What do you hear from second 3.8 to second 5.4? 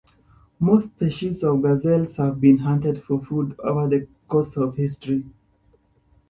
the course of history.